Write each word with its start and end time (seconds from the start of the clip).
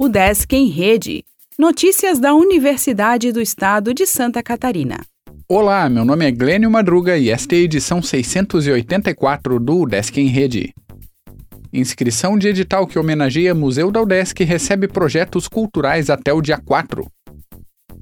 O 0.00 0.08
Desk 0.08 0.54
em 0.54 0.68
Rede. 0.68 1.24
Notícias 1.58 2.20
da 2.20 2.32
Universidade 2.32 3.32
do 3.32 3.40
Estado 3.40 3.92
de 3.92 4.06
Santa 4.06 4.40
Catarina. 4.44 5.00
Olá, 5.48 5.88
meu 5.88 6.04
nome 6.04 6.24
é 6.24 6.30
Glênio 6.30 6.70
Madruga 6.70 7.18
e 7.18 7.30
esta 7.30 7.56
é 7.56 7.58
a 7.58 7.62
edição 7.62 8.00
684 8.00 9.58
do 9.58 9.84
Desk 9.86 10.16
em 10.16 10.28
Rede. 10.28 10.72
Inscrição 11.72 12.38
de 12.38 12.46
edital 12.46 12.86
que 12.86 12.96
homenageia 12.96 13.56
Museu 13.56 13.90
da 13.90 14.00
UDESC 14.00 14.44
recebe 14.44 14.86
projetos 14.86 15.48
culturais 15.48 16.08
até 16.08 16.32
o 16.32 16.40
dia 16.40 16.58
4. 16.58 17.04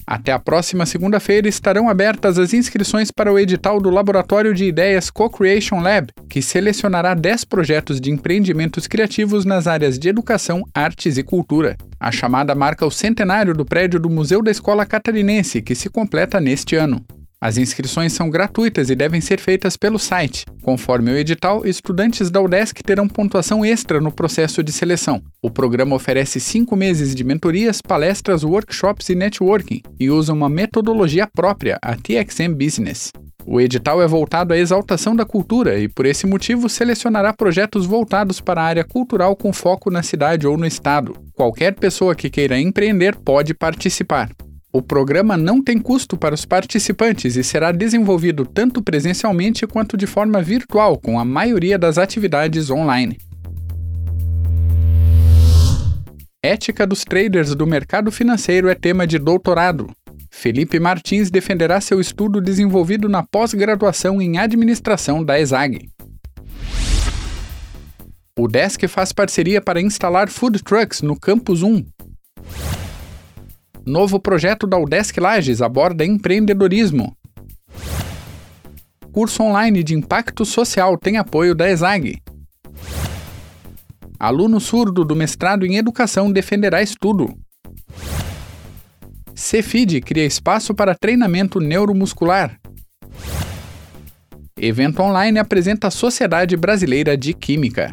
Até 0.06 0.30
a 0.30 0.38
próxima 0.38 0.86
segunda-feira 0.86 1.48
estarão 1.48 1.88
abertas 1.88 2.38
as 2.38 2.54
inscrições 2.54 3.10
para 3.10 3.32
o 3.32 3.38
edital 3.38 3.80
do 3.80 3.90
Laboratório 3.90 4.54
de 4.54 4.64
Ideias 4.64 5.10
Co-Creation 5.10 5.80
Lab, 5.80 6.12
que 6.30 6.40
selecionará 6.40 7.12
10 7.12 7.44
projetos 7.44 8.00
de 8.00 8.12
empreendimentos 8.12 8.86
criativos 8.86 9.44
nas 9.44 9.66
áreas 9.66 9.98
de 9.98 10.08
educação, 10.08 10.62
artes 10.72 11.18
e 11.18 11.24
cultura. 11.24 11.76
A 11.98 12.12
chamada 12.12 12.54
marca 12.54 12.86
o 12.86 12.90
centenário 12.90 13.52
do 13.52 13.64
prédio 13.64 13.98
do 13.98 14.08
Museu 14.08 14.40
da 14.42 14.50
Escola 14.50 14.86
Catarinense, 14.86 15.60
que 15.60 15.74
se 15.74 15.90
completa 15.90 16.40
neste 16.40 16.76
ano. 16.76 17.04
As 17.38 17.58
inscrições 17.58 18.14
são 18.14 18.30
gratuitas 18.30 18.88
e 18.88 18.94
devem 18.94 19.20
ser 19.20 19.38
feitas 19.38 19.76
pelo 19.76 19.98
site. 19.98 20.46
Conforme 20.62 21.10
o 21.10 21.16
edital, 21.16 21.66
estudantes 21.66 22.30
da 22.30 22.40
UDESC 22.40 22.82
terão 22.82 23.06
pontuação 23.06 23.62
extra 23.62 24.00
no 24.00 24.10
processo 24.10 24.62
de 24.62 24.72
seleção. 24.72 25.22
O 25.42 25.50
programa 25.50 25.94
oferece 25.94 26.40
cinco 26.40 26.74
meses 26.74 27.14
de 27.14 27.22
mentorias, 27.22 27.82
palestras, 27.82 28.42
workshops 28.42 29.10
e 29.10 29.14
networking 29.14 29.82
e 30.00 30.10
usa 30.10 30.32
uma 30.32 30.48
metodologia 30.48 31.26
própria, 31.26 31.78
a 31.82 31.94
TXM 31.94 32.54
Business. 32.54 33.12
O 33.44 33.60
edital 33.60 34.02
é 34.02 34.08
voltado 34.08 34.54
à 34.54 34.58
exaltação 34.58 35.14
da 35.14 35.24
cultura 35.24 35.78
e, 35.78 35.88
por 35.88 36.06
esse 36.06 36.26
motivo, 36.26 36.68
selecionará 36.68 37.32
projetos 37.34 37.86
voltados 37.86 38.40
para 38.40 38.60
a 38.62 38.64
área 38.64 38.84
cultural 38.84 39.36
com 39.36 39.52
foco 39.52 39.90
na 39.90 40.02
cidade 40.02 40.46
ou 40.46 40.56
no 40.56 40.66
estado. 40.66 41.14
Qualquer 41.34 41.74
pessoa 41.74 42.16
que 42.16 42.30
queira 42.30 42.58
empreender 42.58 43.14
pode 43.14 43.54
participar. 43.54 44.30
O 44.76 44.82
programa 44.82 45.38
não 45.38 45.62
tem 45.62 45.78
custo 45.78 46.18
para 46.18 46.34
os 46.34 46.44
participantes 46.44 47.34
e 47.34 47.42
será 47.42 47.72
desenvolvido 47.72 48.44
tanto 48.44 48.82
presencialmente 48.82 49.66
quanto 49.66 49.96
de 49.96 50.06
forma 50.06 50.42
virtual, 50.42 50.98
com 50.98 51.18
a 51.18 51.24
maioria 51.24 51.78
das 51.78 51.96
atividades 51.96 52.68
online. 52.68 53.16
Ética 56.44 56.86
dos 56.86 57.06
traders 57.06 57.54
do 57.54 57.66
mercado 57.66 58.12
financeiro 58.12 58.68
é 58.68 58.74
tema 58.74 59.06
de 59.06 59.18
doutorado. 59.18 59.88
Felipe 60.30 60.78
Martins 60.78 61.30
defenderá 61.30 61.80
seu 61.80 61.98
estudo 61.98 62.38
desenvolvido 62.38 63.08
na 63.08 63.22
pós-graduação 63.22 64.20
em 64.20 64.36
administração 64.36 65.24
da 65.24 65.40
ESAG. 65.40 65.88
O 68.38 68.46
Desk 68.46 68.86
faz 68.86 69.10
parceria 69.10 69.62
para 69.62 69.80
instalar 69.80 70.28
food 70.28 70.62
trucks 70.62 71.00
no 71.00 71.18
Campus 71.18 71.62
1, 71.62 71.82
Novo 73.86 74.18
projeto 74.18 74.66
da 74.66 74.76
Udesc 74.76 75.16
Lages 75.20 75.62
aborda 75.62 76.04
empreendedorismo. 76.04 77.16
Curso 79.12 79.44
online 79.44 79.84
de 79.84 79.94
impacto 79.94 80.44
social 80.44 80.98
tem 80.98 81.18
apoio 81.18 81.54
da 81.54 81.70
ESAG. 81.70 82.20
Aluno 84.18 84.58
surdo 84.58 85.04
do 85.04 85.14
mestrado 85.14 85.64
em 85.64 85.76
educação 85.76 86.32
defenderá 86.32 86.82
estudo. 86.82 87.32
Cefid 89.36 90.00
cria 90.00 90.26
espaço 90.26 90.74
para 90.74 90.92
treinamento 90.92 91.60
neuromuscular. 91.60 92.58
Evento 94.58 95.00
online 95.00 95.38
apresenta 95.38 95.86
a 95.86 95.92
Sociedade 95.92 96.56
Brasileira 96.56 97.16
de 97.16 97.32
Química. 97.32 97.92